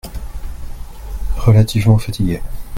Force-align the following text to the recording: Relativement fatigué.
Relativement 1.37 1.99
fatigué. 1.99 2.41